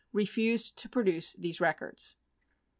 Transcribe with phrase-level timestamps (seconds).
[0.13, 2.15] refused to produce these records.